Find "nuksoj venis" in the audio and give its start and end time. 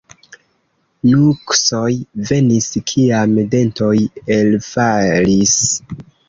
1.09-2.69